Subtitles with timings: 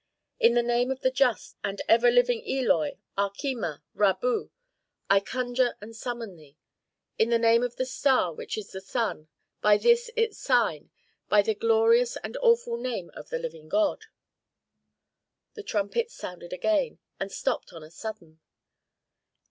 [0.39, 4.49] "In the name of the just and ever living Eloy, Archima, Rabu,
[5.11, 6.57] I conjure and summon thee.
[7.19, 9.27] In the name of the star, which is the sun,
[9.61, 10.89] by this its sign,
[11.29, 14.05] by the glorious and awful name of the living God."
[15.53, 18.39] The trumpets sounded again, and stopped on a sudden.